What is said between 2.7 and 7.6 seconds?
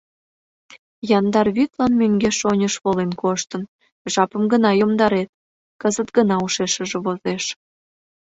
волен коштын, жапым гына йомдарет,— кызыт гына ушешыже возеш.